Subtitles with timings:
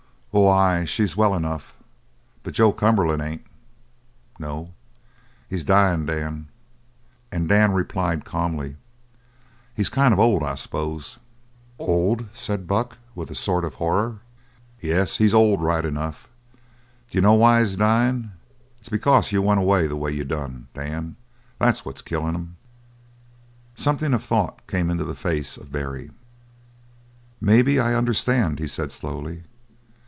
[0.33, 1.73] "Oh, ay, she's well enough.
[2.41, 3.45] But Joe Cumberland ain't."
[4.39, 4.71] "No?"
[5.49, 6.47] "He's dyin' Dan."
[7.33, 8.77] And Dan replied calmly.
[9.75, 11.17] "He's kind of old, I s'pose."
[11.77, 14.19] "Old?" said Buck, with a sort of horror.
[14.79, 16.29] "Yes, he's old, right enough.
[17.09, 18.31] D'you know why he's dying?
[18.79, 21.17] It's because you went away the way you done, Dan.
[21.59, 22.55] That's what's killin' him."
[23.75, 26.09] Something of thought came in the face of Barry.
[27.41, 29.43] "Maybe I understand," he said slowly.